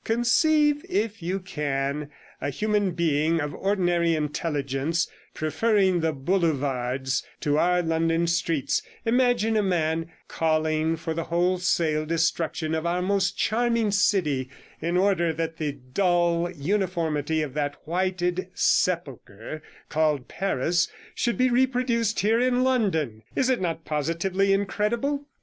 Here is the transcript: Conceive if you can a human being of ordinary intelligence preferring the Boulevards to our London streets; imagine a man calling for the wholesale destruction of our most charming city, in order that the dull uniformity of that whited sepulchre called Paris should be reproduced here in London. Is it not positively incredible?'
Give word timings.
Conceive 0.03 0.83
if 0.89 1.21
you 1.21 1.39
can 1.39 2.09
a 2.41 2.49
human 2.49 2.89
being 2.89 3.39
of 3.39 3.53
ordinary 3.53 4.15
intelligence 4.15 5.07
preferring 5.35 5.99
the 5.99 6.11
Boulevards 6.11 7.23
to 7.41 7.59
our 7.59 7.83
London 7.83 8.25
streets; 8.25 8.81
imagine 9.05 9.55
a 9.55 9.61
man 9.61 10.09
calling 10.27 10.95
for 10.95 11.13
the 11.13 11.25
wholesale 11.25 12.03
destruction 12.07 12.73
of 12.73 12.83
our 12.87 13.03
most 13.03 13.37
charming 13.37 13.91
city, 13.91 14.49
in 14.81 14.97
order 14.97 15.31
that 15.31 15.57
the 15.57 15.73
dull 15.73 16.49
uniformity 16.51 17.43
of 17.43 17.53
that 17.53 17.75
whited 17.85 18.49
sepulchre 18.55 19.61
called 19.87 20.27
Paris 20.27 20.87
should 21.13 21.37
be 21.37 21.51
reproduced 21.51 22.21
here 22.21 22.39
in 22.39 22.63
London. 22.63 23.21
Is 23.35 23.51
it 23.51 23.61
not 23.61 23.85
positively 23.85 24.51
incredible?' 24.51 25.27